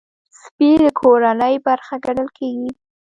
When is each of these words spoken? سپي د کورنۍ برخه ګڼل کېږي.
سپي 0.41 0.71
د 0.81 0.83
کورنۍ 0.99 1.55
برخه 1.67 1.95
ګڼل 2.05 2.27
کېږي. 2.37 2.69